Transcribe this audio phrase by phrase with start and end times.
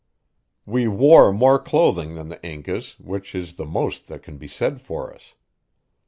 [0.65, 4.81] We wore more clothing than the Incas, which is the most that can be said
[4.81, 5.35] for us.